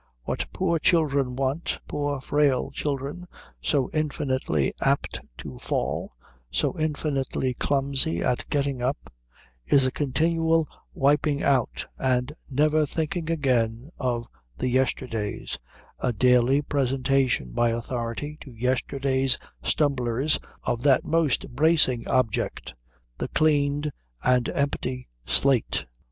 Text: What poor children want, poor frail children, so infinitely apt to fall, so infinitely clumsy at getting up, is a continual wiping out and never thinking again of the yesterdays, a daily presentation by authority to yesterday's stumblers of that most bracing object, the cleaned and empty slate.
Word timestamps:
What 0.23 0.47
poor 0.51 0.79
children 0.79 1.35
want, 1.35 1.79
poor 1.87 2.19
frail 2.21 2.71
children, 2.71 3.27
so 3.61 3.91
infinitely 3.93 4.73
apt 4.81 5.21
to 5.37 5.59
fall, 5.59 6.13
so 6.49 6.75
infinitely 6.79 7.53
clumsy 7.53 8.19
at 8.23 8.49
getting 8.49 8.81
up, 8.81 9.13
is 9.67 9.85
a 9.85 9.91
continual 9.91 10.67
wiping 10.95 11.43
out 11.43 11.85
and 11.99 12.33
never 12.49 12.87
thinking 12.87 13.29
again 13.29 13.91
of 13.99 14.25
the 14.57 14.69
yesterdays, 14.69 15.59
a 15.99 16.11
daily 16.11 16.63
presentation 16.63 17.51
by 17.51 17.69
authority 17.69 18.39
to 18.41 18.49
yesterday's 18.55 19.37
stumblers 19.61 20.39
of 20.63 20.81
that 20.81 21.05
most 21.05 21.47
bracing 21.49 22.07
object, 22.07 22.73
the 23.19 23.27
cleaned 23.27 23.91
and 24.23 24.49
empty 24.49 25.09
slate. 25.27 25.85